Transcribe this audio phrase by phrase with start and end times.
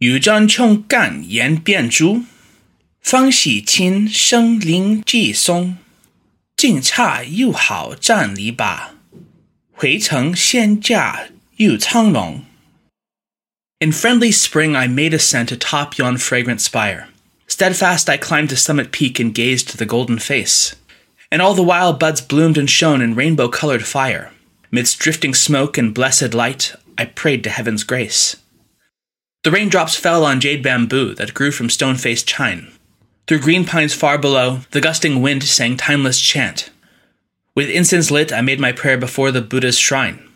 [0.00, 2.24] 雨沾琼干岩变珠，
[3.00, 5.78] 方喜清生灵寄松。
[6.56, 8.90] 静差又好站篱笆，
[9.72, 12.44] 回城仙驾又苍龙。
[13.78, 17.08] In friendly spring I made ascent atop yon fragrant spire.
[17.46, 20.72] Steadfast I climbed the summit peak and gazed to the golden face.
[21.30, 24.32] And all the while buds bloomed and shone in rainbow colored fire.
[24.70, 28.36] Midst drifting smoke and blessed light, I prayed to heaven's grace.
[29.44, 32.72] The raindrops fell on jade bamboo that grew from stone faced chine.
[33.26, 36.70] Through green pines far below, the gusting wind sang timeless chant.
[37.54, 40.28] With incense lit, I made my prayer before the Buddha's shrine,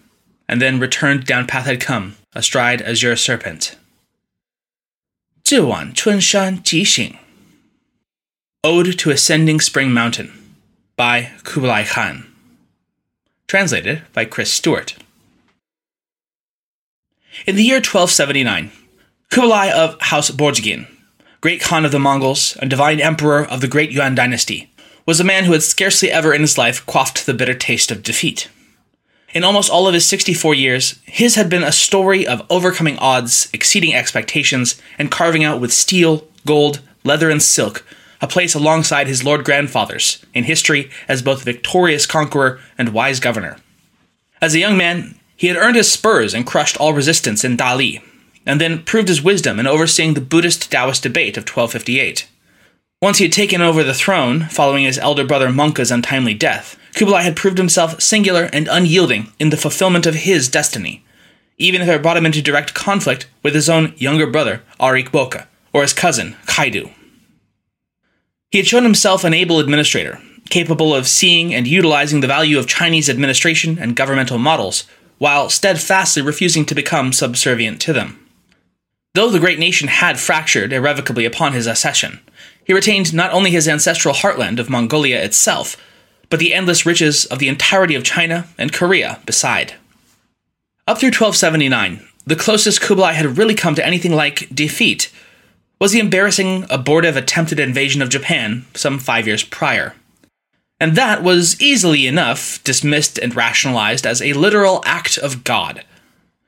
[0.48, 3.76] and then returned down path I'd come, astride azure serpent.
[5.42, 7.16] 自晚春山即醒
[8.62, 10.30] Ode to Ascending Spring Mountain
[10.96, 12.26] by Kublai Khan.
[13.48, 14.94] Translated by Chris Stewart.
[17.46, 18.70] In the year 1279,
[19.29, 20.87] Kublai of House Borjigin,
[21.41, 24.71] great Khan of the Mongols and divine emperor of the great Yuan dynasty,
[25.05, 28.03] was a man who had scarcely ever in his life quaffed the bitter taste of
[28.03, 28.49] defeat.
[29.33, 33.49] In almost all of his 64 years, his had been a story of overcoming odds,
[33.51, 37.85] exceeding expectations, and carving out with steel, gold, leather, and silk
[38.21, 43.57] a place alongside his lord grandfathers in history as both victorious conqueror and wise governor.
[44.41, 48.01] As a young man, he had earned his spurs and crushed all resistance in Dali,
[48.45, 52.27] and then proved his wisdom in overseeing the Buddhist Taoist debate of 1258.
[53.01, 57.23] Once he had taken over the throne, following his elder brother Monka's untimely death, Kublai
[57.23, 61.03] had proved himself singular and unyielding in the fulfillment of his destiny,
[61.57, 65.47] even if it brought him into direct conflict with his own younger brother, Arik Boka,
[65.73, 66.91] or his cousin, Kaidu.
[68.49, 72.67] He had shown himself an able administrator, capable of seeing and utilizing the value of
[72.67, 74.85] Chinese administration and governmental models,
[75.17, 78.24] while steadfastly refusing to become subservient to them.
[79.15, 82.19] Though the great nation had fractured irrevocably upon his accession,
[82.65, 85.77] he retained not only his ancestral heartland of Mongolia itself,
[86.29, 89.75] but the endless riches of the entirety of China and Korea beside.
[90.85, 95.09] Up through 1279, the closest Kublai had really come to anything like defeat
[95.79, 99.95] was the embarrassing, abortive attempted invasion of Japan some five years prior.
[100.77, 105.85] And that was easily enough dismissed and rationalized as a literal act of God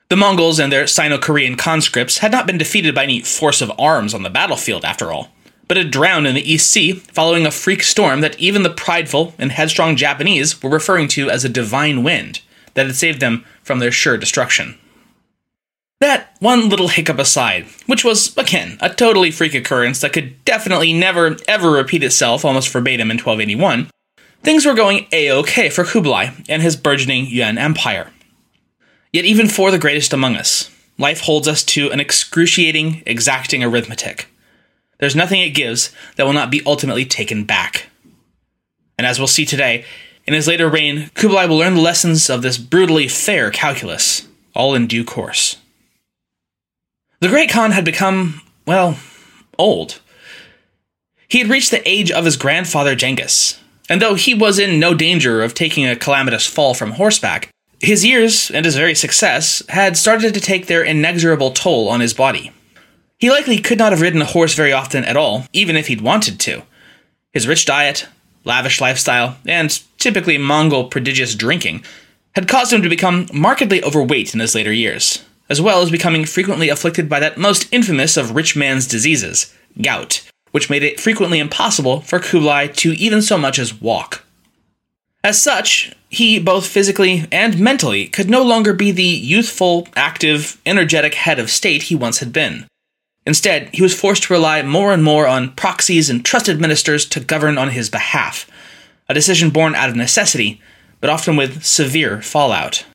[0.10, 3.72] the Mongols and their Sino Korean conscripts had not been defeated by any force of
[3.78, 5.30] arms on the battlefield, after all,
[5.68, 9.34] but had drowned in the East Sea following a freak storm that even the prideful
[9.38, 12.42] and headstrong Japanese were referring to as a divine wind
[12.74, 14.78] that had saved them from their sure destruction.
[16.00, 20.94] That one little hiccup aside, which was, again, a totally freak occurrence that could definitely
[20.94, 23.90] never ever repeat itself almost verbatim in 1281,
[24.44, 28.12] things were going a okay for Kublai and his burgeoning Yuan Empire.
[29.18, 30.70] Yet, even for the greatest among us,
[31.00, 34.28] life holds us to an excruciating, exacting arithmetic.
[35.00, 37.88] There's nothing it gives that will not be ultimately taken back.
[38.96, 39.86] And as we'll see today,
[40.28, 44.76] in his later reign, Kublai will learn the lessons of this brutally fair calculus, all
[44.76, 45.58] in due course.
[47.20, 49.00] The Great Khan had become, well,
[49.58, 50.00] old.
[51.28, 53.60] He had reached the age of his grandfather Genghis,
[53.90, 58.06] and though he was in no danger of taking a calamitous fall from horseback, his
[58.06, 62.52] years and his very success had started to take their inexorable toll on his body.
[63.20, 66.02] He likely could not have ridden a horse very often at all, even if he'd
[66.02, 66.64] wanted to.
[67.34, 68.08] His rich diet,
[68.44, 71.84] lavish lifestyle, and typically Mongol prodigious drinking
[72.36, 76.26] had caused him to become markedly overweight in his later years, as well as becoming
[76.26, 80.22] frequently afflicted by that most infamous of rich man's diseases, gout,
[80.52, 84.24] which made it frequently impossible for Kublai to even so much as walk.
[85.24, 91.16] As such, he, both physically and mentally, could no longer be the youthful, active, energetic
[91.16, 92.66] head of state he once had been.
[93.26, 97.20] Instead, he was forced to rely more and more on proxies and trusted ministers to
[97.20, 98.50] govern on his behalf,
[99.10, 100.62] a decision born out of necessity,
[101.02, 102.86] but often with severe fallout.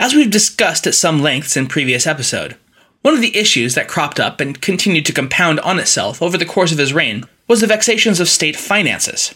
[0.00, 2.56] As we've discussed at some lengths in previous episode,
[3.02, 6.46] one of the issues that cropped up and continued to compound on itself over the
[6.46, 9.34] course of his reign was the vexations of state finances.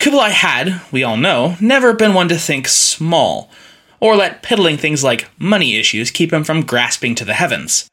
[0.00, 3.50] Kublai had, we all know, never been one to think small,
[4.00, 7.86] or let piddling things like money issues keep him from grasping to the heavens.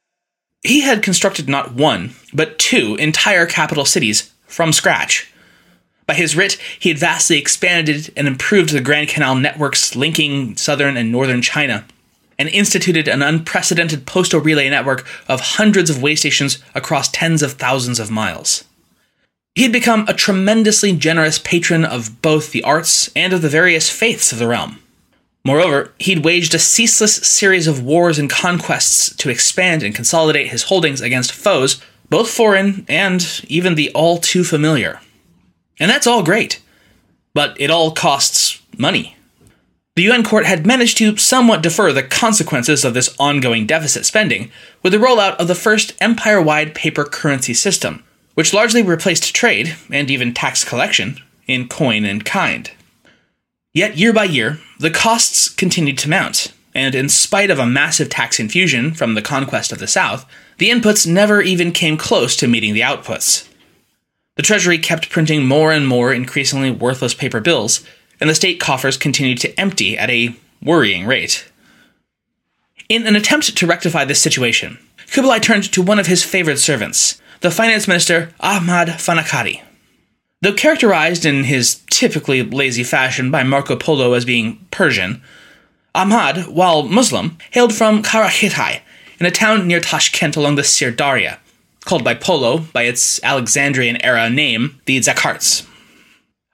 [0.62, 5.30] He had constructed not one, but two entire capital cities from scratch.
[6.06, 10.96] By his writ, he had vastly expanded and improved the Grand Canal networks linking southern
[10.96, 11.86] and northern China,
[12.40, 17.54] and instituted an unprecedented postal relay network of hundreds of way stations across tens of
[17.54, 18.64] thousands of miles.
[19.58, 23.90] He had become a tremendously generous patron of both the arts and of the various
[23.90, 24.78] faiths of the realm.
[25.44, 30.66] Moreover, he'd waged a ceaseless series of wars and conquests to expand and consolidate his
[30.66, 35.02] holdings against foes, both foreign and even the all too familiar.
[35.80, 36.62] And that's all great.
[37.34, 39.18] But it all costs money.
[39.96, 44.52] The Yuan court had managed to somewhat defer the consequences of this ongoing deficit spending
[44.84, 48.04] with the rollout of the first empire wide paper currency system,
[48.38, 52.70] which largely replaced trade, and even tax collection, in coin and kind.
[53.74, 58.10] Yet, year by year, the costs continued to mount, and in spite of a massive
[58.10, 60.24] tax infusion from the conquest of the South,
[60.60, 63.50] the inputs never even came close to meeting the outputs.
[64.36, 67.84] The Treasury kept printing more and more increasingly worthless paper bills,
[68.22, 71.50] and the state coffers continued to empty at a worrying rate.
[72.88, 74.78] In an attempt to rectify this situation,
[75.12, 79.62] Kublai turned to one of his favorite servants, the finance minister Ahmad Fanakati.
[80.42, 85.22] Though characterized in his typically lazy fashion by Marco Polo as being Persian,
[85.96, 88.82] Ahmad, while Muslim, hailed from Karachitai,
[89.20, 91.40] in a town near Tashkent along the Syr Darya,
[91.86, 95.68] called by Polo by its Alexandrian era name, the Zakarts.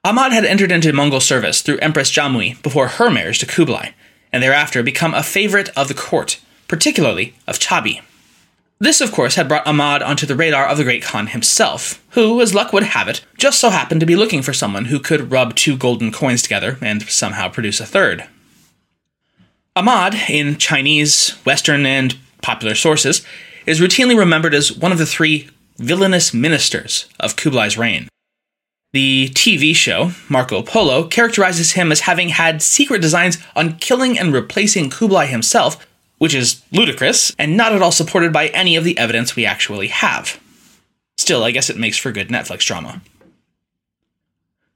[0.05, 3.91] Ahmad had entered into Mongol service through Empress Jamui before her marriage to Kublai,
[4.31, 8.01] and thereafter become a favorite of the court, particularly of Chabi.
[8.83, 12.41] This, of course, had brought Ahmad onto the radar of the Great Khan himself, who,
[12.41, 15.31] as luck would have it, just so happened to be looking for someone who could
[15.31, 18.25] rub two golden coins together and somehow produce a third.
[19.73, 23.25] Ahmad, in Chinese, Western, and popular sources,
[23.65, 28.09] is routinely remembered as one of the three villainous ministers of Kublai's reign.
[28.91, 34.33] The TV show, Marco Polo, characterizes him as having had secret designs on killing and
[34.33, 35.87] replacing Kublai himself
[36.23, 39.89] which is ludicrous and not at all supported by any of the evidence we actually
[39.89, 40.41] have.
[41.17, 43.01] Still, I guess it makes for good Netflix drama.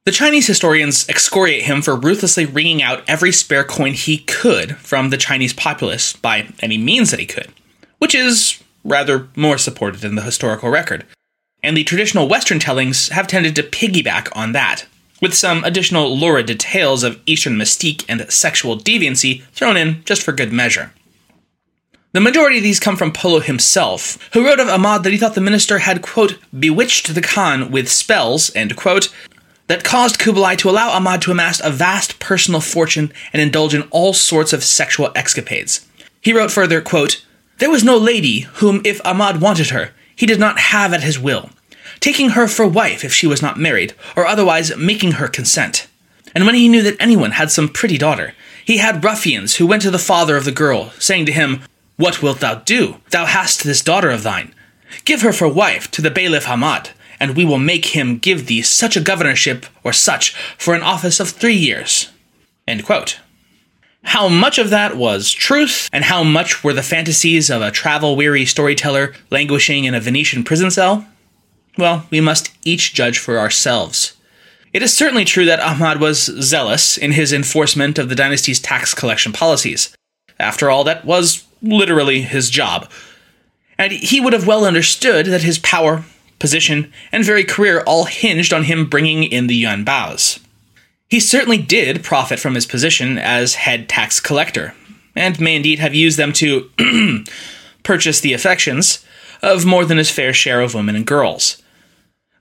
[0.04, 5.10] The Chinese historians excoriate him for ruthlessly wringing out every spare coin he could from
[5.10, 7.54] the Chinese populace by any means that he could,
[8.00, 11.06] which is rather more supported in the historical record.
[11.64, 14.86] And the traditional Western tellings have tended to piggyback on that,
[15.22, 20.34] with some additional lurid details of Eastern mystique and sexual deviancy thrown in just for
[20.34, 20.92] good measure.
[22.14, 25.36] The majority of these come from Polo himself, who wrote of Ahmad that he thought
[25.36, 29.14] the minister had, quote, bewitched the Khan with spells, end quote,
[29.68, 33.84] that caused Kublai to allow Ahmad to amass a vast personal fortune and indulge in
[33.92, 35.86] all sorts of sexual escapades.
[36.22, 37.26] He wrote further, quote,
[37.58, 41.20] There was no lady whom, if Ahmad wanted her, he did not have at his
[41.20, 41.50] will,
[42.00, 45.88] taking her for wife if she was not married, or otherwise making her consent.
[46.34, 48.34] And when he knew that anyone had some pretty daughter,
[48.64, 51.62] he had ruffians who went to the father of the girl, saying to him,
[51.98, 52.98] what wilt thou do?
[53.10, 54.54] Thou hast this daughter of thine.
[55.04, 58.62] Give her for wife to the bailiff Ahmad, and we will make him give thee
[58.62, 62.10] such a governorship or such for an office of three years.
[64.04, 68.16] How much of that was truth, and how much were the fantasies of a travel
[68.16, 71.06] weary storyteller languishing in a Venetian prison cell?
[71.78, 74.14] Well, we must each judge for ourselves.
[74.72, 78.94] It is certainly true that Ahmad was zealous in his enforcement of the dynasty's tax
[78.94, 79.96] collection policies.
[80.40, 82.90] After all, that was literally his job.
[83.78, 86.04] And he would have well understood that his power,
[86.40, 90.40] position, and very career all hinged on him bringing in the yuan baos.
[91.10, 94.74] He certainly did profit from his position as head tax collector,
[95.16, 96.70] and may indeed have used them to
[97.84, 99.06] purchase the affections
[99.42, 101.62] of more than his fair share of women and girls.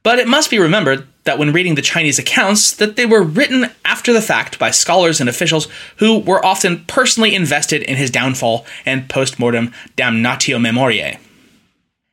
[0.03, 3.71] But it must be remembered that when reading the Chinese accounts that they were written
[3.85, 8.65] after the fact by scholars and officials who were often personally invested in his downfall
[8.85, 11.19] and post-mortem damnatio memoriae.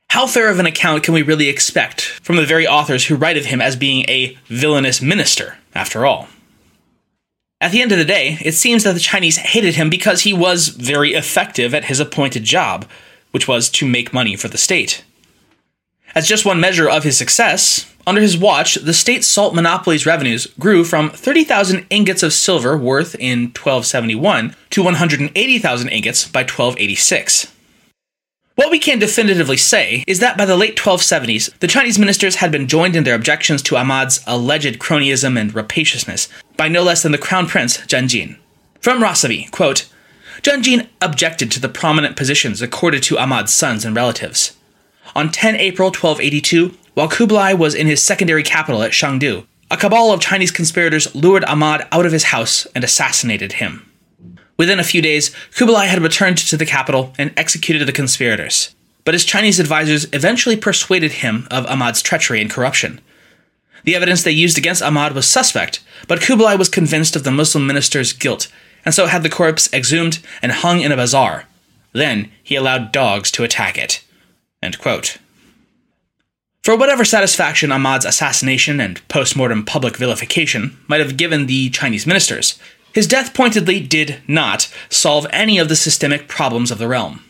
[0.09, 3.37] How fair of an account can we really expect from the very authors who write
[3.37, 6.27] of him as being a villainous minister, after all?
[7.59, 10.33] At the end of the day, it seems that the Chinese hated him because he
[10.33, 12.85] was very effective at his appointed job,
[13.31, 15.03] which was to make money for the state.
[16.13, 20.47] As just one measure of his success, under his watch, the state salt monopoly's revenues
[20.59, 27.53] grew from 30,000 ingots of silver worth in 1271 to 180,000 ingots by 1286.
[28.55, 32.51] What we can definitively say is that by the late 1270s, the Chinese ministers had
[32.51, 37.11] been joined in their objections to Ahmad's alleged cronyism and rapaciousness by no less than
[37.11, 38.37] the crown prince, Jin.
[38.79, 39.89] From Rossabi, quote,
[40.43, 44.55] Jin objected to the prominent positions accorded to Ahmad's sons and relatives.
[45.15, 50.11] On 10 April 1282, while Kublai was in his secondary capital at Shangdu, a cabal
[50.11, 53.89] of Chinese conspirators lured Ahmad out of his house and assassinated him.
[54.57, 58.75] Within a few days, Kublai had returned to the capital and executed the conspirators.
[59.03, 63.01] But his Chinese advisors eventually persuaded him of Ahmad's treachery and corruption.
[63.83, 67.67] The evidence they used against Ahmad was suspect, but Kublai was convinced of the Muslim
[67.67, 68.47] minister's guilt,
[68.85, 71.45] and so had the corpse exhumed and hung in a bazaar.
[71.91, 74.03] Then he allowed dogs to attack it.
[76.63, 82.07] For whatever satisfaction Ahmad's assassination and post mortem public vilification might have given the Chinese
[82.07, 82.57] ministers,
[82.93, 87.21] his death pointedly did not solve any of the systemic problems of the realm.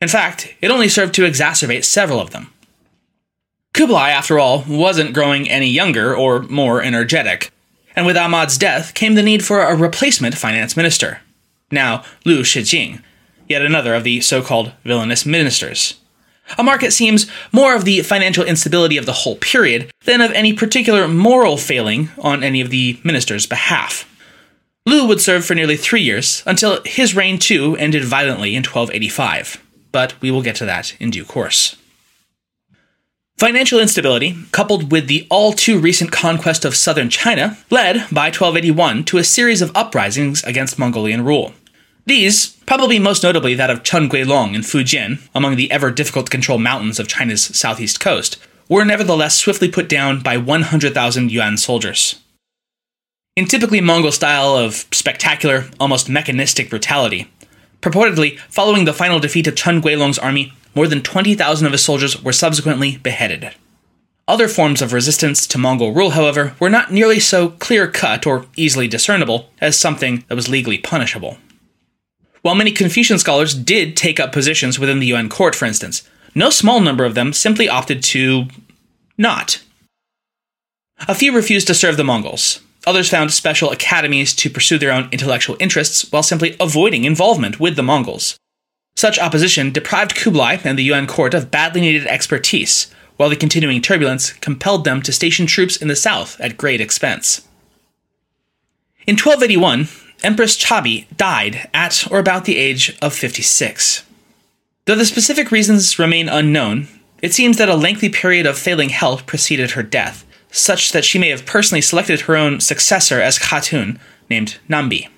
[0.00, 2.52] In fact, it only served to exacerbate several of them.
[3.72, 7.50] Kublai, after all, wasn't growing any younger or more energetic,
[7.96, 11.20] and with Ahmad's death came the need for a replacement finance minister.
[11.72, 13.02] Now, Lu Shijing,
[13.48, 15.98] yet another of the so called villainous ministers.
[16.58, 20.52] A market seems more of the financial instability of the whole period than of any
[20.52, 24.08] particular moral failing on any of the minister's behalf.
[24.86, 29.60] Lu would serve for nearly three years, until his reign too ended violently in 1285.
[29.90, 31.76] But we will get to that in due course.
[33.36, 39.04] Financial instability, coupled with the all too recent conquest of southern China, led, by 1281,
[39.04, 41.52] to a series of uprisings against Mongolian rule.
[42.06, 46.30] These, probably most notably that of Chen Guilong in Fujian, among the ever difficult to
[46.30, 52.20] control mountains of China's southeast coast, were nevertheless swiftly put down by 100,000 Yuan soldiers.
[53.34, 57.28] In typically Mongol style of spectacular, almost mechanistic brutality,
[57.82, 62.22] purportedly following the final defeat of Chen Guilong's army, more than 20,000 of his soldiers
[62.22, 63.50] were subsequently beheaded.
[64.28, 68.46] Other forms of resistance to Mongol rule, however, were not nearly so clear cut or
[68.56, 71.38] easily discernible as something that was legally punishable.
[72.46, 76.48] While many Confucian scholars did take up positions within the Yuan court, for instance, no
[76.48, 78.46] small number of them simply opted to
[79.18, 79.60] not.
[81.08, 82.60] A few refused to serve the Mongols.
[82.86, 87.74] Others found special academies to pursue their own intellectual interests while simply avoiding involvement with
[87.74, 88.38] the Mongols.
[88.94, 93.82] Such opposition deprived Kublai and the Yuan court of badly needed expertise, while the continuing
[93.82, 97.40] turbulence compelled them to station troops in the south at great expense.
[99.04, 99.88] In 1281,
[100.22, 104.04] Empress Chabi died at or about the age of 56.
[104.86, 106.88] Though the specific reasons remain unknown,
[107.22, 111.18] it seems that a lengthy period of failing health preceded her death, such that she
[111.18, 113.98] may have personally selected her own successor as Khatun,
[114.30, 115.08] named Nambi.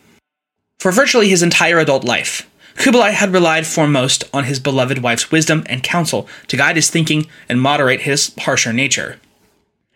[0.78, 5.64] For virtually his entire adult life, Kublai had relied foremost on his beloved wife's wisdom
[5.66, 9.18] and counsel to guide his thinking and moderate his harsher nature.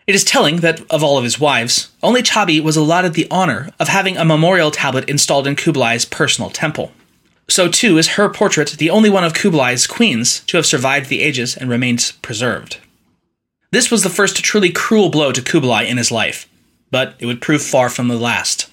[0.05, 3.69] It is telling that, of all of his wives, only Chabi was allotted the honor
[3.79, 6.91] of having a memorial tablet installed in Kublai's personal temple.
[7.47, 11.21] So, too, is her portrait the only one of Kublai's queens to have survived the
[11.21, 12.77] ages and remained preserved.
[13.71, 16.47] This was the first truly cruel blow to Kublai in his life,
[16.91, 18.69] but it would prove far from the last.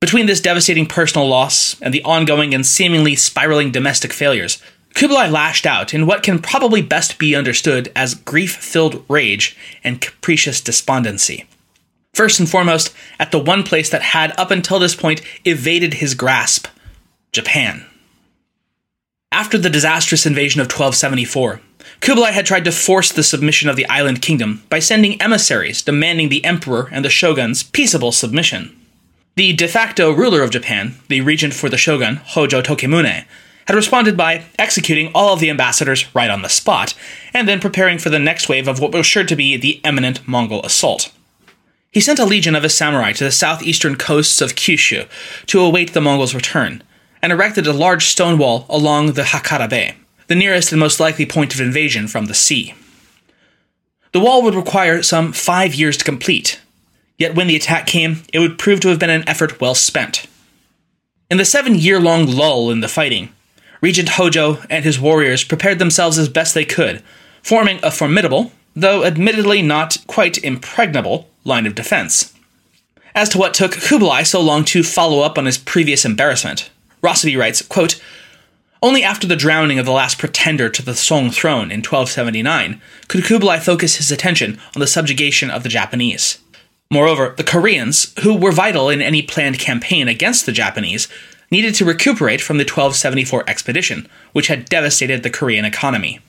[0.00, 4.62] Between this devastating personal loss and the ongoing and seemingly spiraling domestic failures,
[4.94, 10.00] Kublai lashed out in what can probably best be understood as grief filled rage and
[10.00, 11.46] capricious despondency.
[12.14, 16.14] First and foremost, at the one place that had up until this point evaded his
[16.14, 16.66] grasp
[17.32, 17.86] Japan.
[19.30, 21.60] After the disastrous invasion of 1274,
[22.00, 26.28] Kublai had tried to force the submission of the island kingdom by sending emissaries demanding
[26.28, 28.74] the emperor and the shogun's peaceable submission.
[29.36, 33.24] The de facto ruler of Japan, the regent for the shogun, Hojo Tokimune,
[33.68, 36.94] had responded by executing all of the ambassadors right on the spot,
[37.34, 40.26] and then preparing for the next wave of what was sure to be the imminent
[40.26, 41.12] Mongol assault.
[41.92, 45.06] He sent a legion of his samurai to the southeastern coasts of Kyushu
[45.48, 46.82] to await the Mongols' return,
[47.20, 49.96] and erected a large stone wall along the Hakata Bay,
[50.28, 52.74] the nearest and most likely point of invasion from the sea.
[54.12, 56.58] The wall would require some five years to complete,
[57.18, 60.26] yet when the attack came, it would prove to have been an effort well spent.
[61.30, 63.28] In the seven year long lull in the fighting,
[63.80, 67.02] Regent Hojo and his warriors prepared themselves as best they could,
[67.42, 72.34] forming a formidable, though admittedly not quite impregnable, line of defense.
[73.14, 76.70] As to what took Kublai so long to follow up on his previous embarrassment,
[77.02, 78.00] Rossabi writes, quote,
[78.80, 83.24] only after the drowning of the last pretender to the Song throne in 1279 could
[83.24, 86.38] Kublai focus his attention on the subjugation of the Japanese.
[86.90, 91.08] Moreover, the Koreans, who were vital in any planned campaign against the Japanese,
[91.50, 96.20] needed to recuperate from the 1274 expedition, which had devastated the Korean economy.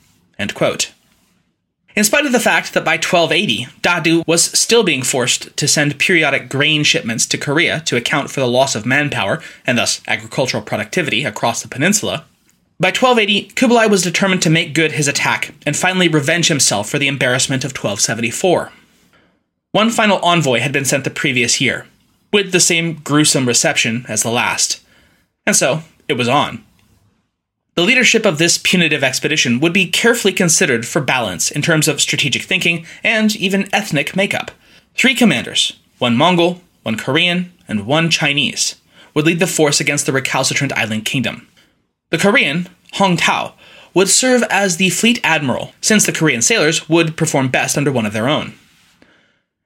[1.96, 5.98] In spite of the fact that by 1280, Dadu was still being forced to send
[5.98, 10.62] periodic grain shipments to Korea to account for the loss of manpower and thus agricultural
[10.62, 12.24] productivity across the peninsula,
[12.80, 16.98] by 1280, Kublai was determined to make good his attack and finally revenge himself for
[16.98, 18.72] the embarrassment of 1274.
[19.72, 21.86] One final envoy had been sent the previous year,
[22.32, 24.80] with the same gruesome reception as the last,
[25.46, 26.64] and so it was on.
[27.74, 32.00] The leadership of this punitive expedition would be carefully considered for balance in terms of
[32.00, 34.50] strategic thinking and even ethnic makeup.
[34.94, 38.76] Three commanders, one Mongol, one Korean, and one Chinese,
[39.14, 41.48] would lead the force against the recalcitrant island kingdom.
[42.10, 43.54] The Korean, Hong Tau,
[43.94, 48.06] would serve as the fleet admiral, since the Korean sailors would perform best under one
[48.06, 48.54] of their own.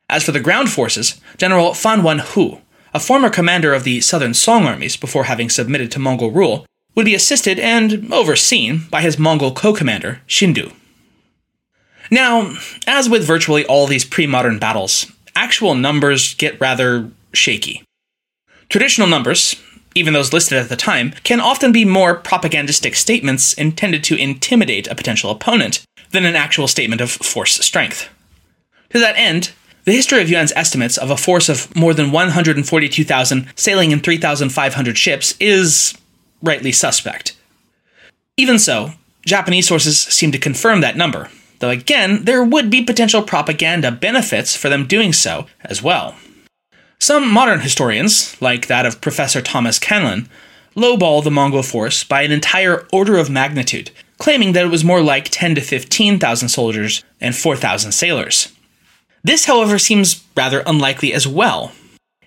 [0.09, 2.61] As for the ground forces, General Fan Wenhu,
[2.95, 7.05] a former commander of the southern Song armies before having submitted to Mongol rule, would
[7.05, 10.73] be assisted and overseen by his Mongol co commander, Xindu.
[12.11, 12.55] Now,
[12.87, 17.83] as with virtually all these pre modern battles, actual numbers get rather shaky.
[18.69, 19.57] Traditional numbers,
[19.97, 24.87] even those listed at the time, can often be more propagandistic statements intended to intimidate
[24.87, 28.09] a potential opponent than an actual statement of force strength.
[28.91, 29.51] To that end,
[29.85, 34.99] the history of Yuan's estimates of a force of more than 142,000 sailing in 3,500
[34.99, 35.95] ships is
[36.43, 37.37] rightly suspect.
[38.37, 38.93] Even so,
[39.25, 44.57] Japanese sources seem to confirm that number, though again, there would be potential propaganda benefits
[44.57, 46.17] for them doing so as well.
[46.99, 50.29] Some modern historians, like that of Professor Thomas Conlan,
[50.75, 55.03] lowball the Mongol force by an entire order of magnitude, claiming that it was more
[55.03, 58.53] like 10 to 15,000 soldiers and 4,000 sailors.
[59.25, 61.73] This, however, seems rather unlikely as well.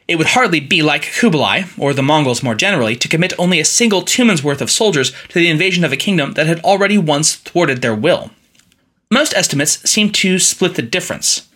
[0.08, 3.66] It would hardly be like Kublai, or the Mongols more generally, to commit only a
[3.66, 7.36] single Tumen's worth of soldiers to the invasion of a kingdom that had already once
[7.36, 8.32] thwarted their will.
[9.12, 11.48] Most estimates seem to split the difference,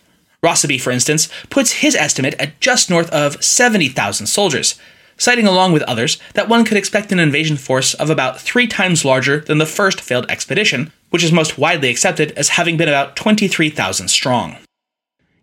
[0.44, 4.74] Rossabi, for instance, puts his estimate at just north of 70,000 soldiers,
[5.16, 9.04] citing along with others that one could expect an invasion force of about three times
[9.04, 13.14] larger than the first failed expedition, which is most widely accepted as having been about
[13.14, 14.56] 23,000 strong.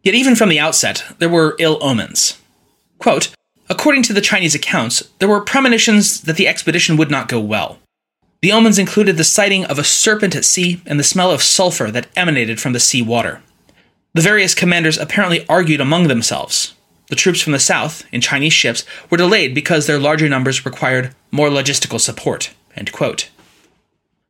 [0.03, 2.39] Yet even from the outset, there were ill omens.
[2.97, 3.33] Quote,
[3.69, 7.77] According to the Chinese accounts, there were premonitions that the expedition would not go well.
[8.41, 11.91] The omens included the sighting of a serpent at sea and the smell of sulfur
[11.91, 13.41] that emanated from the sea water.
[14.13, 16.73] The various commanders apparently argued among themselves.
[17.09, 21.13] The troops from the south, in Chinese ships, were delayed because their larger numbers required
[21.31, 22.51] more logistical support.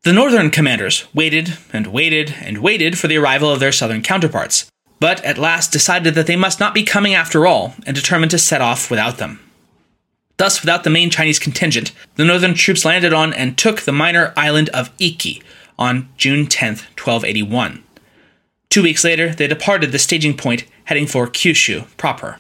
[0.04, 4.70] The northern commanders waited and waited and waited for the arrival of their southern counterparts,
[5.00, 8.38] but at last decided that they must not be coming after all and determined to
[8.38, 9.40] set off without them.
[10.38, 14.34] Thus, without the main Chinese contingent, the northern troops landed on and took the minor
[14.38, 15.42] island of Iki
[15.78, 17.84] on June 10, 1281.
[18.70, 22.40] Two weeks later, they departed the staging point, heading for Kyushu proper.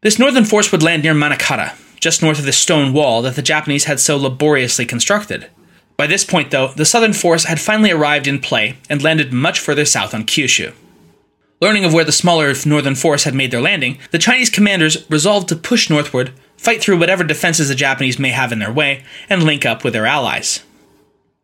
[0.00, 3.42] This northern force would land near Munakata, just north of the stone wall that the
[3.42, 5.48] Japanese had so laboriously constructed.
[5.96, 9.58] By this point, though, the southern force had finally arrived in play and landed much
[9.58, 10.72] further south on Kyushu.
[11.60, 15.48] Learning of where the smaller northern force had made their landing, the Chinese commanders resolved
[15.48, 19.42] to push northward, fight through whatever defenses the Japanese may have in their way, and
[19.42, 20.62] link up with their allies.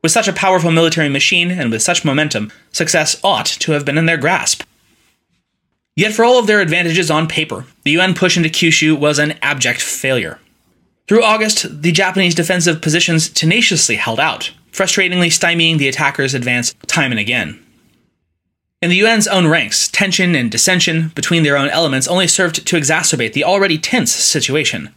[0.02, 3.98] With such a powerful military machine and with such momentum, success ought to have been
[3.98, 4.62] in their grasp.
[5.96, 9.38] Yet, for all of their advantages on paper, the Yuan push into Kyushu was an
[9.42, 10.40] abject failure.
[11.08, 17.10] Through August, the Japanese defensive positions tenaciously held out, frustratingly stymieing the attackers' advance time
[17.10, 17.64] and again.
[18.84, 22.76] In the Yuan's own ranks, tension and dissension between their own elements only served to
[22.76, 24.94] exacerbate the already tense situation.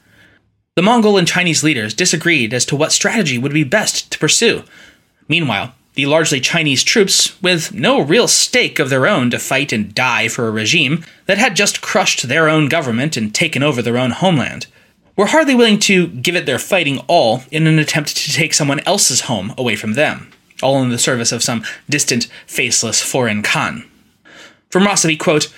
[0.75, 4.65] The Mongol and Chinese leaders disagreed as to what strategy would be best to pursue,
[5.29, 9.95] Meanwhile, the largely Chinese troops, with no real stake of their own to fight and
[9.95, 13.97] die for a regime that had just crushed their own government and taken over their
[13.97, 14.67] own homeland,
[15.15, 18.81] were hardly willing to give it their fighting all in an attempt to take someone
[18.81, 20.29] else's home away from them,
[20.61, 23.89] all in the service of some distant, faceless foreign Khan.
[24.69, 25.53] From Rossabi, quote,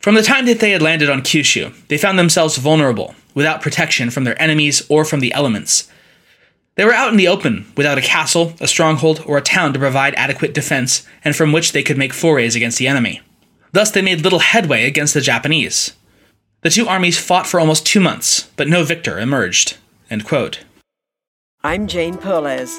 [0.00, 4.10] From the time that they had landed on Kyushu, they found themselves vulnerable, without protection
[4.10, 5.88] from their enemies or from the elements,
[6.78, 9.80] they were out in the open, without a castle, a stronghold, or a town to
[9.80, 13.20] provide adequate defense, and from which they could make forays against the enemy.
[13.72, 15.94] Thus, they made little headway against the Japanese.
[16.60, 19.76] The two armies fought for almost two months, but no victor emerged.
[21.64, 22.78] I'm Jane Perlez,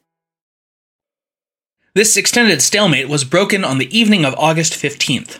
[1.93, 5.39] This extended stalemate was broken on the evening of August 15th.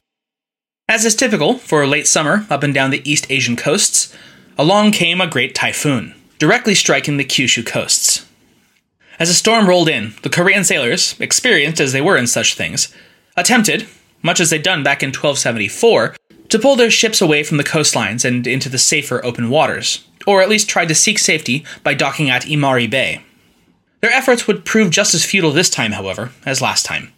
[0.90, 4.14] As is typical for late summer up and down the East Asian coasts,
[4.58, 8.26] along came a great typhoon, directly striking the Kyushu coasts.
[9.18, 12.94] As the storm rolled in, the Korean sailors, experienced as they were in such things,
[13.38, 13.88] attempted,
[14.22, 16.18] much as they'd done back in 1274,
[16.50, 20.42] to pull their ships away from the coastlines and into the safer open waters, or
[20.42, 23.22] at least tried to seek safety by docking at Imari Bay.
[24.02, 27.14] Their efforts would prove just as futile this time, however, as last time,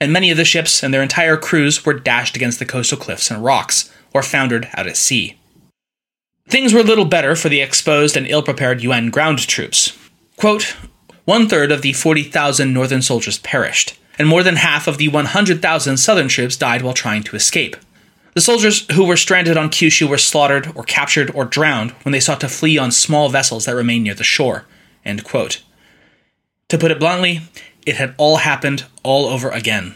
[0.00, 3.30] and many of the ships and their entire crews were dashed against the coastal cliffs
[3.30, 5.38] and rocks, or foundered out at sea.
[6.48, 9.96] Things were little better for the exposed and ill prepared Yuan ground troops.
[10.36, 10.76] Quote,
[11.24, 15.96] one third of the 40,000 northern soldiers perished, and more than half of the 100,000
[15.96, 17.76] southern troops died while trying to escape.
[18.34, 22.20] The soldiers who were stranded on Kyushu were slaughtered or captured or drowned when they
[22.20, 24.66] sought to flee on small vessels that remained near the shore.
[26.74, 27.40] To put it bluntly,
[27.86, 29.94] it had all happened all over again.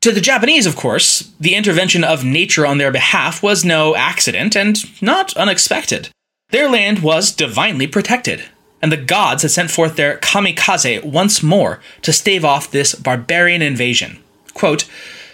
[0.00, 4.56] To the Japanese, of course, the intervention of nature on their behalf was no accident
[4.56, 6.08] and not unexpected.
[6.48, 8.44] Their land was divinely protected,
[8.80, 13.60] and the gods had sent forth their kamikaze once more to stave off this barbarian
[13.60, 14.20] invasion.
[14.54, 14.88] Quote,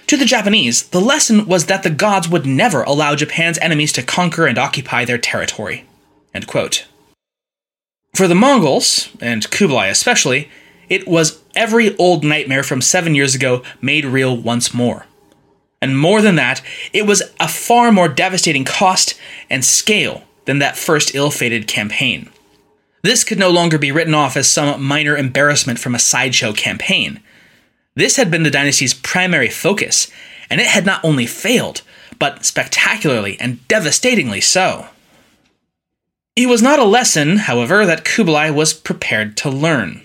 [0.09, 4.03] to the Japanese, the lesson was that the gods would never allow Japan's enemies to
[4.03, 5.85] conquer and occupy their territory.
[8.15, 10.49] For the Mongols, and Kublai especially,
[10.89, 15.07] it was every old nightmare from seven years ago made real once more.
[15.83, 19.19] And more than that, it was a far more devastating cost
[19.51, 22.31] and scale than that first ill fated campaign.
[23.03, 27.21] This could no longer be written off as some minor embarrassment from a sideshow campaign.
[27.97, 30.07] This had been the dynasty's primary focus,
[30.49, 31.83] and it had not only failed,
[32.21, 34.87] but spectacularly and devastatingly so.
[36.37, 40.03] It was not a lesson, however, that Kublai was prepared to learn.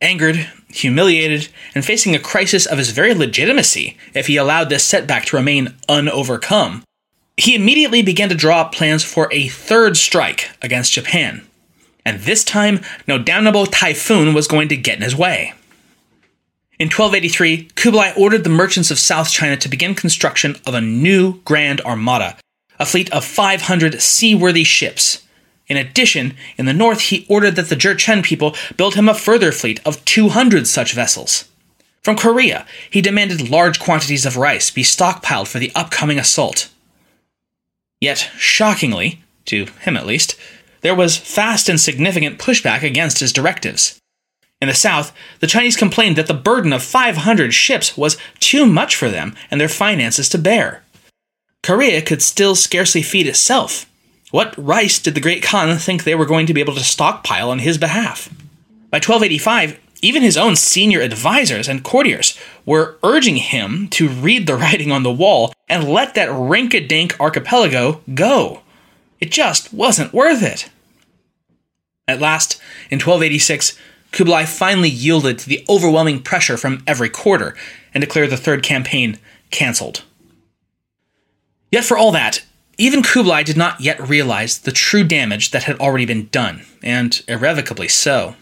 [0.00, 5.26] Angered, humiliated, and facing a crisis of his very legitimacy if he allowed this setback
[5.26, 6.82] to remain unovercome,
[7.36, 11.46] he immediately began to draw up plans for a third strike against Japan
[12.04, 15.54] and this time, no damnable typhoon was going to get in his way.
[16.78, 21.40] In 1283, Kublai ordered the merchants of South China to begin construction of a new
[21.42, 22.36] Grand Armada,
[22.80, 25.22] a fleet of 500 seaworthy ships.
[25.68, 29.52] In addition, in the north, he ordered that the Jurchen people build him a further
[29.52, 31.44] fleet of 200 such vessels.
[32.02, 36.70] From Korea, he demanded large quantities of rice be stockpiled for the upcoming assault.
[38.00, 40.34] Yet, shockingly, to him at least,
[40.80, 44.00] there was fast and significant pushback against his directives.
[44.62, 48.96] In the south, the Chinese complained that the burden of 500 ships was too much
[48.96, 50.82] for them and their finances to bear.
[51.62, 53.86] Korea could still scarcely feed itself.
[54.30, 57.50] What rice did the Great Khan think they were going to be able to stockpile
[57.50, 58.28] on his behalf?
[58.90, 64.56] By 1285, even his own senior advisors and courtiers were urging him to read the
[64.56, 68.62] writing on the wall and let that rink-a-dink archipelago go.
[69.20, 70.70] It just wasn't worth it.
[72.08, 73.78] At last, in 1286,
[74.12, 77.54] Kublai finally yielded to the overwhelming pressure from every quarter
[77.94, 79.18] and declared the third campaign
[79.50, 80.02] cancelled.
[81.70, 82.42] Yet, for all that,
[82.78, 87.22] even Kublai did not yet realize the true damage that had already been done, and
[87.28, 88.36] irrevocably so.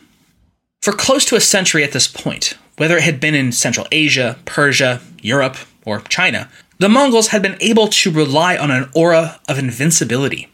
[0.80, 4.38] For close to a century at this point, whether it had been in Central Asia,
[4.44, 9.58] Persia, Europe, or China, the Mongols had been able to rely on an aura of
[9.58, 10.48] invincibility.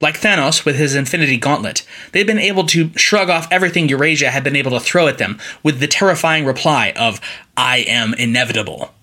[0.00, 4.42] Like Thanos with his Infinity Gauntlet, they'd been able to shrug off everything Eurasia had
[4.42, 7.20] been able to throw at them with the terrifying reply of,
[7.54, 8.94] I am inevitable.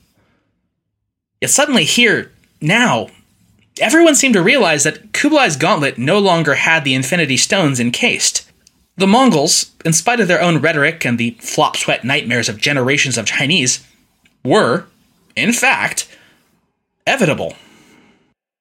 [1.40, 3.08] Yet suddenly, here, now,
[3.80, 8.50] everyone seemed to realize that Kublai's gauntlet no longer had the Infinity Stones encased.
[8.96, 13.18] The Mongols, in spite of their own rhetoric and the flop sweat nightmares of generations
[13.18, 13.86] of Chinese,
[14.44, 14.86] were,
[15.36, 16.08] in fact,
[17.06, 17.56] evitable.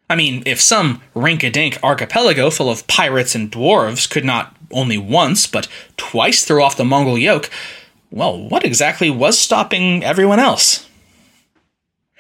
[0.09, 4.55] I mean, if some rink a dink archipelago full of pirates and dwarves could not
[4.71, 7.51] only once, but twice throw off the Mongol yoke,
[8.11, 10.89] well, what exactly was stopping everyone else?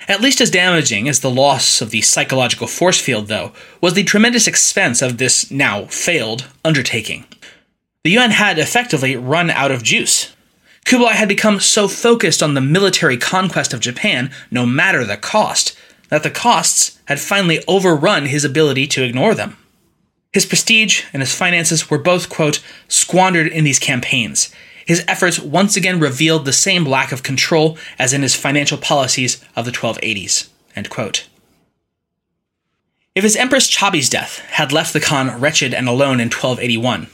[0.08, 4.04] At least as damaging as the loss of the psychological force field, though, was the
[4.04, 7.24] tremendous expense of this now failed undertaking.
[8.04, 10.34] The Yuan had effectively run out of juice.
[10.84, 15.76] Kublai had become so focused on the military conquest of Japan, no matter the cost,
[16.08, 19.56] that the costs had finally overrun his ability to ignore them.
[20.32, 24.54] His prestige and his finances were both, quote, squandered in these campaigns.
[24.86, 29.44] His efforts once again revealed the same lack of control as in his financial policies
[29.56, 31.28] of the 1280s, end quote.
[33.16, 37.08] If his Empress Chabi's death had left the Khan wretched and alone in 1281,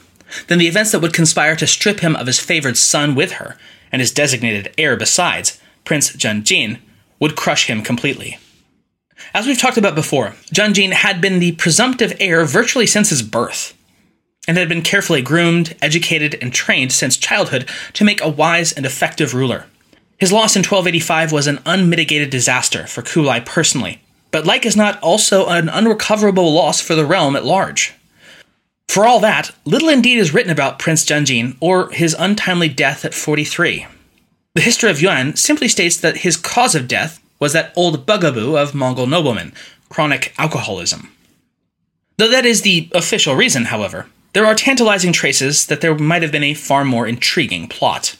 [0.47, 3.57] then the events that would conspire to strip him of his favored son with her,
[3.91, 6.79] and his designated heir besides, Prince Zhenjin,
[7.19, 8.37] would crush him completely.
[9.33, 13.73] As we've talked about before, Zhenjin had been the presumptive heir virtually since his birth,
[14.47, 18.85] and had been carefully groomed, educated, and trained since childhood to make a wise and
[18.85, 19.65] effective ruler.
[20.17, 24.01] His loss in 1285 was an unmitigated disaster for Kublai personally,
[24.31, 27.93] but like as not also an unrecoverable loss for the realm at large.
[28.87, 33.13] For all that, little indeed is written about Prince Zhenjin or his untimely death at
[33.13, 33.87] 43.
[34.55, 38.55] The history of Yuan simply states that his cause of death was that old bugaboo
[38.55, 39.53] of Mongol noblemen,
[39.89, 41.11] chronic alcoholism.
[42.17, 46.31] Though that is the official reason, however, there are tantalizing traces that there might have
[46.31, 48.17] been a far more intriguing plot.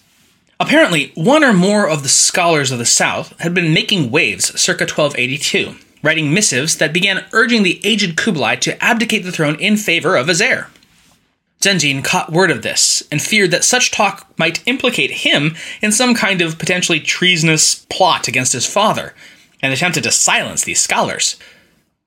[0.59, 4.83] Apparently, one or more of the scholars of the South had been making waves circa
[4.83, 10.15] 1282, writing missives that began urging the aged Kublai to abdicate the throne in favor
[10.15, 10.69] of his heir.
[11.59, 16.13] Zhenjin caught word of this and feared that such talk might implicate him in some
[16.13, 19.13] kind of potentially treasonous plot against his father,
[19.61, 21.37] and attempted to silence these scholars.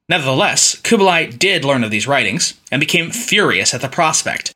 [0.08, 4.52] Nevertheless, Kublai did learn of these writings and became furious at the prospect.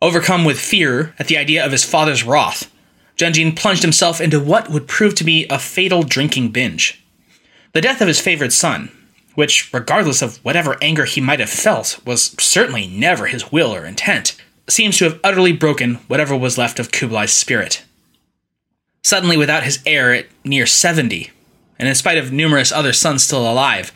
[0.00, 2.72] Overcome with fear at the idea of his father's wrath,
[3.16, 7.04] Zhenjin plunged himself into what would prove to be a fatal drinking binge.
[7.72, 8.90] The death of his favorite son,
[9.34, 13.84] which, regardless of whatever anger he might have felt, was certainly never his will or
[13.84, 14.36] intent,
[14.68, 17.84] seems to have utterly broken whatever was left of Kublai's spirit.
[19.02, 21.30] Suddenly, without his heir at near 70,
[21.78, 23.92] and in spite of numerous other sons still alive,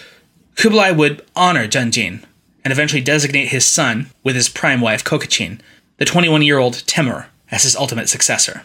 [0.57, 2.23] Kublai would honor Zhenjin
[2.65, 5.61] and eventually designate his son, with his prime wife Kokachin,
[5.99, 8.63] the 21 year old Temur, as his ultimate successor.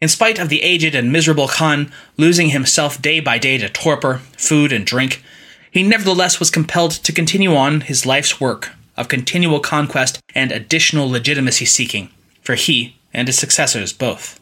[0.00, 4.18] In spite of the aged and miserable Khan losing himself day by day to torpor,
[4.36, 5.22] food, and drink,
[5.70, 11.08] he nevertheless was compelled to continue on his life's work of continual conquest and additional
[11.08, 12.10] legitimacy seeking,
[12.42, 14.38] for he and his successors both.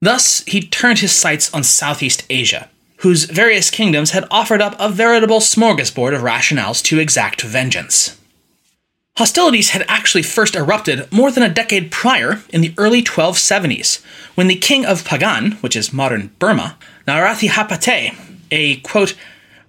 [0.00, 2.68] Thus, he turned his sights on Southeast Asia,
[3.06, 8.20] whose various kingdoms had offered up a veritable smorgasbord of rationales to exact vengeance.
[9.16, 14.02] Hostilities had actually first erupted more than a decade prior in the early 1270s,
[14.34, 18.16] when the king of Pagan, which is modern Burma, Narathihapate,
[18.50, 19.14] a quote,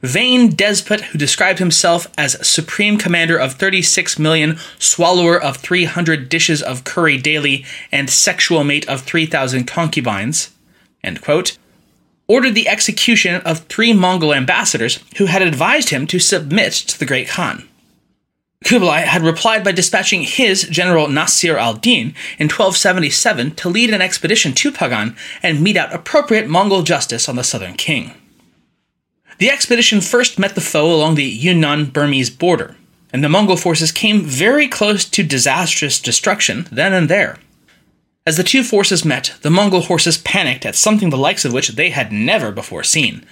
[0.01, 6.63] vain despot who described himself as supreme commander of 36 million, swallower of 300 dishes
[6.63, 10.49] of curry daily, and sexual mate of 3,000 concubines,
[11.03, 11.55] end quote,
[12.27, 17.05] ordered the execution of three Mongol ambassadors who had advised him to submit to the
[17.05, 17.67] Great Khan.
[18.65, 24.53] Kublai had replied by dispatching his general Nasir al-Din in 1277 to lead an expedition
[24.53, 28.13] to Pagan and mete out appropriate Mongol justice on the southern king.
[29.37, 32.75] The expedition first met the foe along the Yunnan-Burmese border,
[33.13, 37.37] and the Mongol forces came very close to disastrous destruction then and there.
[38.27, 41.69] As the two forces met, the Mongol horses panicked at something the likes of which
[41.69, 43.25] they had never before seen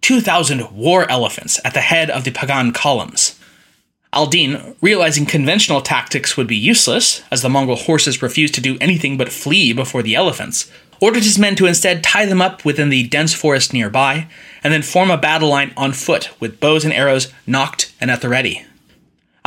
[0.00, 3.38] 2,000 war elephants at the head of the Pagan columns.
[4.14, 9.18] Al-Din, realizing conventional tactics would be useless, as the Mongol horses refused to do anything
[9.18, 13.06] but flee before the elephants, ordered his men to instead tie them up within the
[13.06, 14.28] dense forest nearby,
[14.64, 18.22] and then form a battle line on foot with bows and arrows knocked and at
[18.22, 18.64] the ready.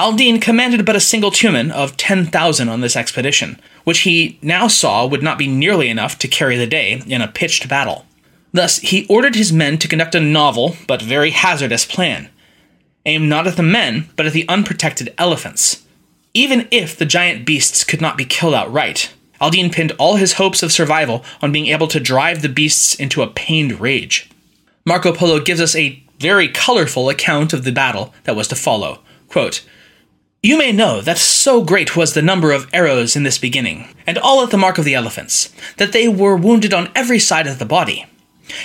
[0.02, 5.06] Al-Din commanded but a single tumen of 10,000 on this expedition, which he now saw
[5.06, 8.08] would not be nearly enough to carry the day in a pitched battle.
[8.52, 12.30] Thus, he ordered his men to conduct a novel but very hazardous plan–
[13.06, 15.86] aimed not at the men, but at the unprotected elephants.
[16.34, 20.64] Even if the giant beasts could not be killed outright, Al-Din pinned all his hopes
[20.64, 24.32] of survival on being able to drive the beasts into a pained rage.
[24.84, 29.00] Marco Polo gives us a very colorful account of the battle that was to follow.
[29.28, 29.64] Quote,
[30.44, 34.18] you may know that so great was the number of arrows in this beginning, and
[34.18, 37.60] all at the mark of the elephants, that they were wounded on every side of
[37.60, 38.08] the body.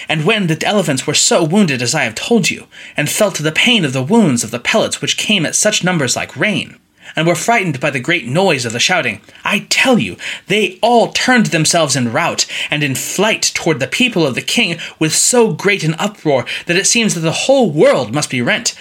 [0.08, 3.52] And when the elephants were so wounded as I have told you, and felt the
[3.52, 6.78] pain of the wounds of the pellets which came at such numbers like rain,
[7.14, 11.12] and were frightened by the great noise of the shouting, I tell you, they all
[11.12, 15.52] turned themselves in rout and in flight toward the people of the king with so
[15.52, 18.74] great an uproar that it seems that the whole world must be rent,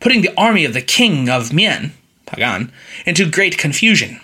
[0.00, 1.92] putting the army of the king of Mien,
[2.30, 2.72] Pagan,
[3.04, 4.20] into great confusion.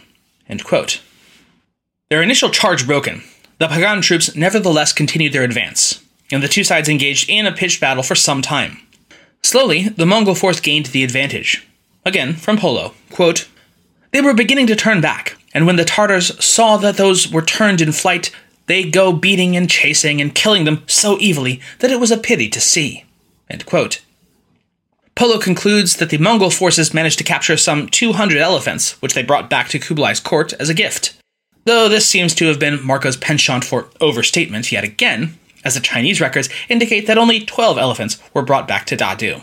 [2.09, 3.23] Their initial charge broken,
[3.59, 7.81] the Pagan troops nevertheless continued their advance, and the two sides engaged in a pitched
[7.81, 8.79] battle for some time.
[9.43, 11.67] Slowly, the Mongol force gained the advantage.
[12.05, 13.49] Again, from Polo, quote,
[14.13, 17.81] They were beginning to turn back, and when the Tartars saw that those were turned
[17.81, 18.31] in flight,
[18.67, 22.49] they go beating and chasing and killing them so evilly that it was a pity
[22.51, 23.05] to see.
[25.17, 29.49] Polo concludes that the Mongol forces managed to capture some 200 elephants, which they brought
[29.49, 31.19] back to Kublai's court as a gift.
[31.65, 36.21] Though this seems to have been Marco's penchant for overstatement yet again, as the Chinese
[36.21, 39.43] records indicate that only 12 elephants were brought back to Dadu.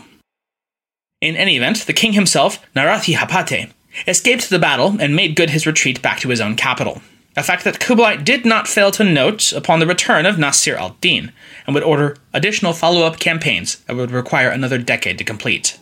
[1.20, 3.72] In any event, the king himself, Narathihapate,
[4.06, 7.02] escaped the battle and made good his retreat back to his own capital,
[7.36, 10.96] a fact that Kublai did not fail to note upon the return of Nasir al
[11.00, 11.32] Din,
[11.66, 15.78] and would order additional follow up campaigns that would require another decade to complete.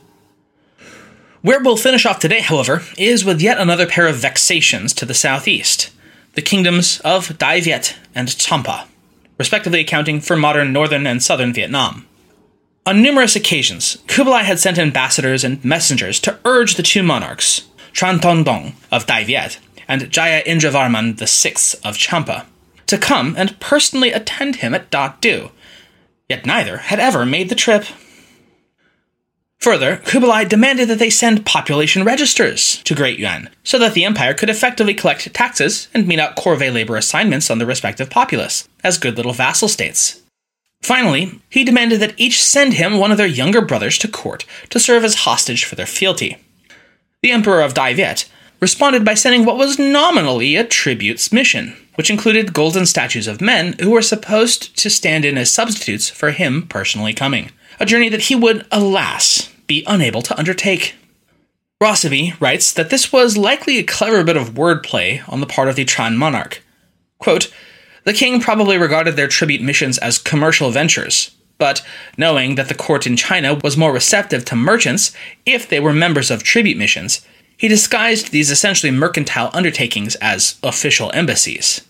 [1.42, 5.14] Where we'll finish off today, however, is with yet another pair of vexations to the
[5.14, 5.90] southeast
[6.34, 8.88] the kingdoms of Dai Viet and Champa,
[9.36, 12.06] respectively accounting for modern northern and southern Vietnam.
[12.86, 18.20] On numerous occasions, Kublai had sent ambassadors and messengers to urge the two monarchs, Tran
[18.20, 19.58] Than-Tong of Dai Viet
[19.88, 22.46] and Jaya Indravarman VI of Champa,
[22.86, 25.50] to come and personally attend him at Dadu,
[26.28, 27.84] yet neither had ever made the trip.
[29.60, 34.34] Further, Kublai demanded that they send population registers to Great Yuan so that the empire
[34.34, 38.98] could effectively collect taxes and mete out corvée labor assignments on the respective populace, as
[38.98, 40.20] good little vassal states.
[40.82, 44.80] Finally, he demanded that each send him one of their younger brothers to court to
[44.80, 46.38] serve as hostage for their fealty.
[47.22, 48.28] The Emperor of Dai Viet
[48.62, 53.74] responded by sending what was nominally a tribute's mission, which included golden statues of men
[53.80, 58.22] who were supposed to stand in as substitutes for him personally coming, a journey that
[58.22, 60.94] he would, alas, be unable to undertake.
[61.82, 65.74] Rossabi writes that this was likely a clever bit of wordplay on the part of
[65.74, 66.62] the Tran monarch.
[67.18, 67.52] Quote,
[68.04, 71.84] the king probably regarded their tribute missions as commercial ventures, but
[72.16, 75.10] knowing that the court in China was more receptive to merchants
[75.44, 77.26] if they were members of tribute missions,
[77.62, 81.80] he disguised these essentially mercantile undertakings as official embassies.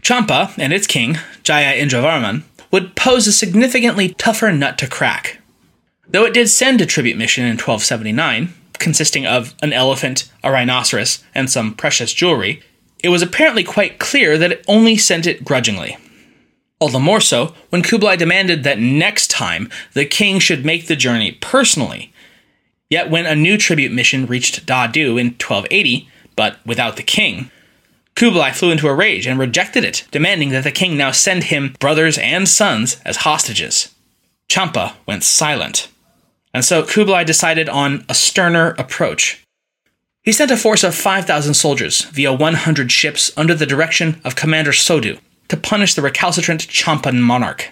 [0.00, 5.42] Champa and its king, Jaya Indravarman, would pose a significantly tougher nut to crack.
[6.08, 11.22] Though it did send a tribute mission in 1279, consisting of an elephant, a rhinoceros,
[11.34, 12.62] and some precious jewelry,
[13.04, 15.98] it was apparently quite clear that it only sent it grudgingly.
[16.78, 20.96] All the more so when Kublai demanded that next time the king should make the
[20.96, 22.10] journey personally
[22.90, 27.50] Yet when a new tribute mission reached Dadu in 1280, but without the king,
[28.14, 31.74] Kublai flew into a rage and rejected it, demanding that the king now send him
[31.78, 33.94] brothers and sons as hostages.
[34.48, 35.88] Champa went silent.
[36.54, 39.44] And so Kublai decided on a sterner approach.
[40.24, 44.72] He sent a force of 5,000 soldiers via 100 ships under the direction of Commander
[44.72, 47.68] Sodu to punish the recalcitrant Champan monarch.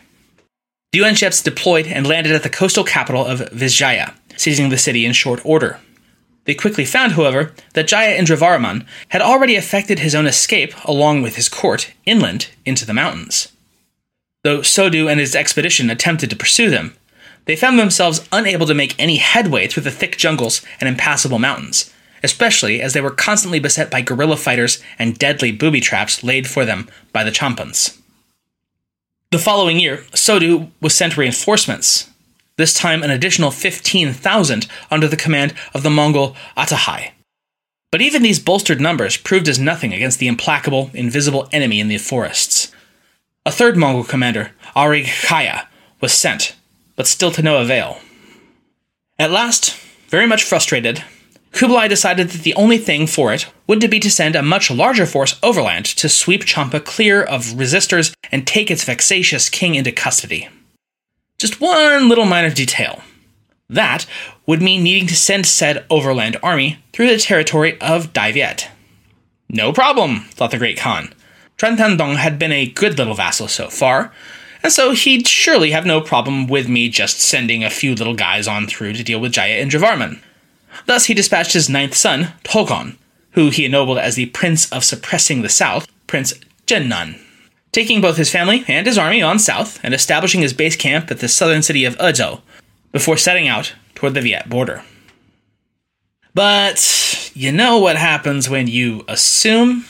[0.92, 5.04] The Yuan ships deployed and landed at the coastal capital of Vijaya, seizing the city
[5.04, 5.80] in short order.
[6.44, 11.34] They quickly found, however, that Jaya Indravarman had already effected his own escape along with
[11.36, 13.52] his court inland into the mountains.
[14.44, 16.96] Though Sodu and his expedition attempted to pursue them,
[17.46, 21.92] they found themselves unable to make any headway through the thick jungles and impassable mountains,
[22.22, 26.64] especially as they were constantly beset by guerrilla fighters and deadly booby traps laid for
[26.64, 28.00] them by the Champans.
[29.32, 32.08] The following year, Sodu was sent reinforcements,
[32.56, 37.10] this time an additional 15,000 under the command of the Mongol Atahai.
[37.92, 41.98] But even these bolstered numbers proved as nothing against the implacable, invisible enemy in the
[41.98, 42.72] forests.
[43.44, 45.66] A third Mongol commander, Arigh Khaya,
[46.00, 46.56] was sent,
[46.96, 48.00] but still to no avail.
[49.18, 49.78] At last,
[50.08, 51.04] very much frustrated,
[51.52, 55.06] Kublai decided that the only thing for it would be to send a much larger
[55.06, 60.48] force overland to sweep Champa clear of resistors and take its vexatious king into custody.
[61.38, 63.02] Just one little minor detail.
[63.68, 64.06] That
[64.46, 68.68] would mean needing to send said overland army through the territory of Dai Viet.
[69.48, 71.12] No problem, thought the great Khan.
[71.58, 74.12] Tran Than-Tong had been a good little vassal so far,
[74.62, 78.48] and so he'd surely have no problem with me just sending a few little guys
[78.48, 80.20] on through to deal with Jaya Indravarman.
[80.86, 82.96] Thus he dispatched his ninth son, Toghon,
[83.32, 86.32] who he ennobled as the Prince of Suppressing the South, Prince
[86.66, 87.20] Zhennan,
[87.76, 91.18] taking both his family and his army on south and establishing his base camp at
[91.18, 92.40] the southern city of Ezhou
[92.90, 94.82] before setting out toward the Viet border.
[96.32, 99.84] But you know what happens when you assume?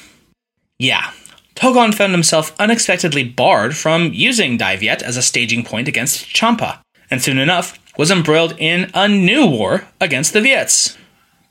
[0.80, 1.12] Yeah,
[1.54, 6.82] Toghon found himself unexpectedly barred from using Dai Viet as a staging point against Champa,
[7.08, 10.98] and soon enough was embroiled in a new war against the Viets.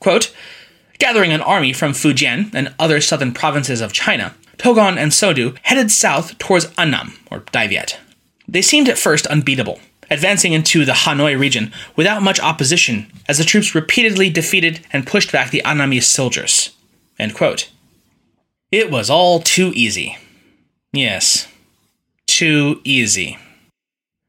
[0.00, 0.34] Quote,
[0.98, 5.90] Gathering an army from Fujian and other southern provinces of China, Toghon and Sodu headed
[5.90, 7.98] south towards Annam, or Dai Viet.
[8.48, 9.80] They seemed at first unbeatable,
[10.10, 15.32] advancing into the Hanoi region without much opposition as the troops repeatedly defeated and pushed
[15.32, 16.70] back the Annamese soldiers.
[18.70, 20.18] It was all too easy.
[20.92, 21.48] Yes,
[22.26, 23.38] too easy.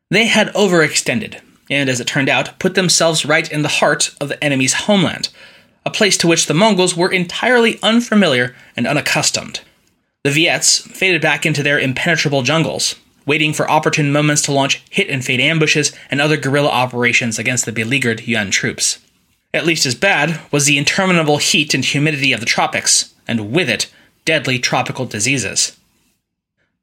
[0.09, 4.29] They had overextended, and as it turned out, put themselves right in the heart of
[4.29, 5.29] the enemy's homeland,
[5.85, 9.61] a place to which the Mongols were entirely unfamiliar and unaccustomed.
[10.27, 15.09] The Viets faded back into their impenetrable jungles, waiting for opportune moments to launch hit
[15.09, 18.99] and fade ambushes and other guerrilla operations against the beleaguered Yuan troops.
[19.53, 23.69] At least as bad was the interminable heat and humidity of the tropics, and with
[23.69, 23.89] it,
[24.25, 25.77] deadly tropical diseases.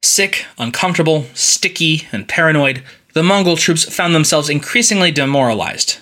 [0.03, 2.83] Sick, uncomfortable, sticky, and paranoid,
[3.13, 5.99] the Mongol troops found themselves increasingly demoralized.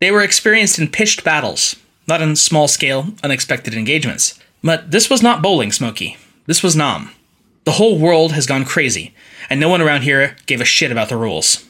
[0.00, 1.76] They were experienced in pitched battles,
[2.08, 4.36] not in small scale, unexpected engagements.
[4.60, 6.16] But this was not bowling, Smokey.
[6.48, 7.10] This was Nam.
[7.64, 9.12] The whole world has gone crazy,
[9.50, 11.66] and no one around here gave a shit about the rules.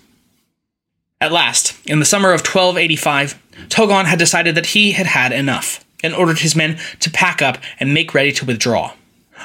[1.20, 5.84] At last, in the summer of 1285, Toghon had decided that he had had enough
[6.04, 8.92] and ordered his men to pack up and make ready to withdraw.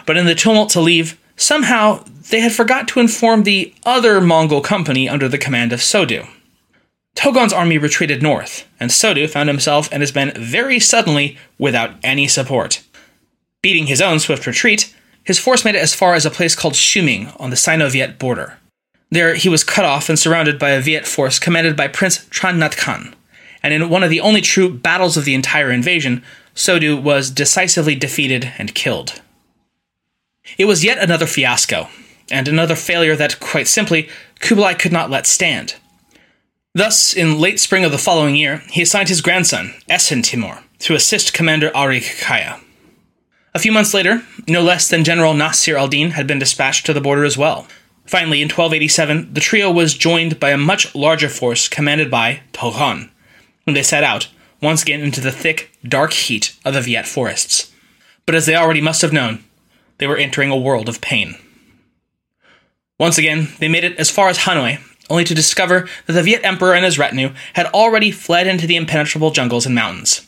[0.05, 4.61] But in the tumult to leave, somehow they had forgot to inform the other Mongol
[4.61, 6.27] company under the command of Sodu.
[7.15, 12.27] Toghon's army retreated north, and Sodu found himself and his men very suddenly without any
[12.27, 12.83] support.
[13.63, 14.93] Beating his own swift retreat,
[15.23, 18.19] his force made it as far as a place called Shuming on the Sino Viet
[18.19, 18.57] border.
[19.09, 22.57] There he was cut off and surrounded by a Viet force commanded by Prince Tran
[22.57, 23.15] Nhat Khan,
[23.61, 26.23] and in one of the only true battles of the entire invasion,
[26.55, 29.21] Sodu was decisively defeated and killed.
[30.57, 31.89] It was yet another fiasco,
[32.31, 34.09] and another failure that, quite simply,
[34.39, 35.75] Kublai could not let stand.
[36.73, 40.95] Thus, in late spring of the following year, he assigned his grandson, Esen Timur, to
[40.95, 42.62] assist Commander Arigh Khaya.
[43.55, 47.01] A few months later, no less than General Nasir al-Din had been dispatched to the
[47.01, 47.67] border as well.
[48.05, 53.11] Finally, in 1287, the trio was joined by a much larger force commanded by Toghon,
[53.63, 54.27] when they set out,
[54.59, 57.71] once again into the thick, dark heat of the Viet forests.
[58.25, 59.43] But as they already must have known,
[59.99, 61.35] they were entering a world of pain.
[62.99, 64.79] Once again, they made it as far as Hanoi,
[65.09, 68.75] only to discover that the Viet Emperor and his retinue had already fled into the
[68.75, 70.27] impenetrable jungles and mountains.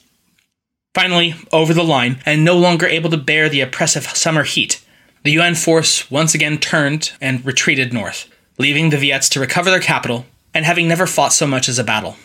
[0.96, 4.82] Finally, over the line, and no longer able to bear the oppressive summer heat,
[5.24, 9.82] the Yuan force once again turned and retreated north, leaving the Viets to recover their
[9.82, 12.16] capital and having never fought so much as a battle.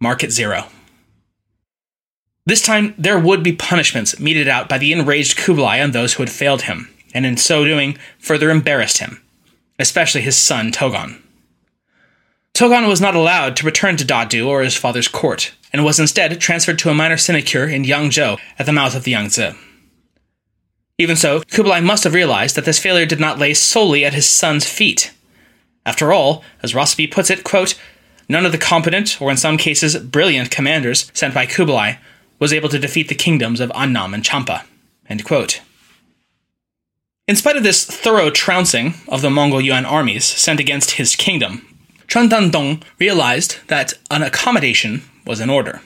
[0.00, 0.68] Mark it zero.
[2.46, 6.22] This time, there would be punishments meted out by the enraged Kublai on those who
[6.22, 9.20] had failed him, and in so doing, further embarrassed him,
[9.78, 11.22] especially his son Toghon.
[12.54, 16.38] Toghon was not allowed to return to Dadu or his father's court, and was instead
[16.40, 19.56] transferred to a minor sinecure in Yangzhou at the mouth of the Yangtze.
[20.98, 24.28] Even so, Kublai must have realized that this failure did not lay solely at his
[24.28, 25.12] son's feet.
[25.86, 27.74] After all, as Rossabi puts it, quote,
[28.28, 31.94] none of the competent, or in some cases brilliant, commanders sent by Kublai
[32.38, 34.64] was able to defeat the kingdoms of Annam and Champa.
[35.08, 35.18] In
[37.36, 41.66] spite of this thorough trouncing of the Mongol Yuan armies sent against his kingdom,
[42.12, 45.80] Chuan Dong realized that an accommodation was in order.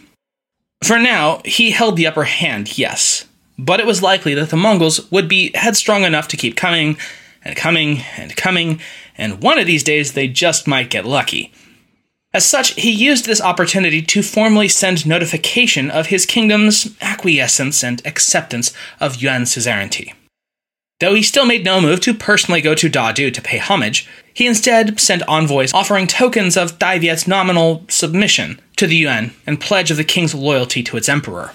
[0.82, 5.08] For now, he held the upper hand, yes, but it was likely that the Mongols
[5.12, 6.96] would be headstrong enough to keep coming
[7.44, 8.80] and coming and coming,
[9.16, 11.52] and one of these days they just might get lucky.
[12.34, 18.04] As such, he used this opportunity to formally send notification of his kingdom's acquiescence and
[18.04, 20.12] acceptance of Yuan suzerainty.
[20.98, 24.46] Though he still made no move to personally go to Dadu to pay homage, he
[24.46, 29.90] instead sent envoys offering tokens of Dai Viet's nominal submission to the Yuan and pledge
[29.90, 31.52] of the king's loyalty to its emperor.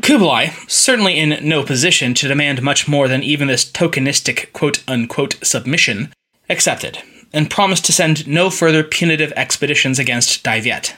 [0.00, 5.36] Kublai, certainly in no position to demand much more than even this tokenistic quote unquote
[5.42, 6.14] submission,
[6.48, 7.02] accepted
[7.34, 10.96] and promised to send no further punitive expeditions against Dai Viet.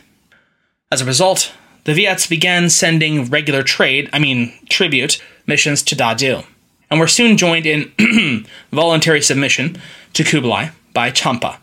[0.93, 1.53] As a result,
[1.87, 6.45] the Viets began sending regular trade, I mean, tribute, missions to Dadu,
[6.89, 9.77] and were soon joined in voluntary submission
[10.15, 11.59] to Kublai by Champa,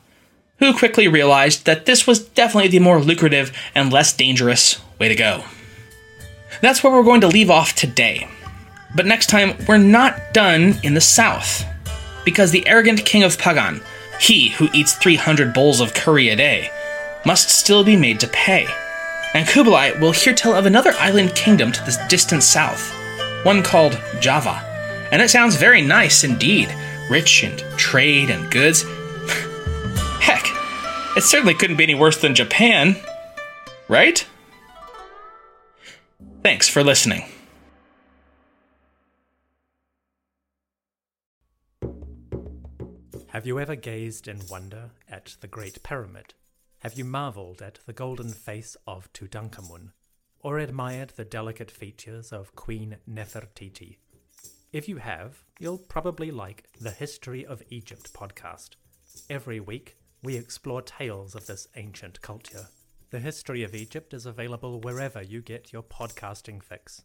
[0.59, 5.15] who quickly realized that this was definitely the more lucrative and less dangerous way to
[5.15, 5.43] go.
[6.61, 8.27] That's where we're going to leave off today.
[8.95, 11.65] But next time, we're not done in the south.
[12.23, 13.81] Because the arrogant king of Pagan,
[14.19, 16.71] he who eats 300 bowls of curry a day,
[17.25, 18.67] must still be made to pay.
[19.33, 22.93] And Kublai will here tell of another island kingdom to the distant south,
[23.43, 24.61] one called Java.
[25.11, 26.73] And it sounds very nice indeed,
[27.09, 28.83] rich in trade and goods.
[30.21, 30.45] Heck,
[31.15, 32.95] it certainly couldn't be any worse than Japan,
[33.87, 34.25] right?
[36.43, 37.23] Thanks for listening.
[43.29, 46.33] Have you ever gazed in wonder at the Great Pyramid?
[46.79, 49.89] Have you marveled at the golden face of Tutankhamun?
[50.39, 53.97] Or admired the delicate features of Queen Nefertiti?
[54.71, 58.71] If you have, you'll probably like the History of Egypt podcast.
[59.29, 62.67] Every week, we explore tales of this ancient culture.
[63.11, 67.03] The History of Egypt is available wherever you get your podcasting fix.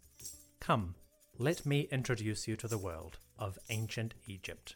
[0.59, 0.95] Come,
[1.39, 4.75] let me introduce you to the world of ancient Egypt.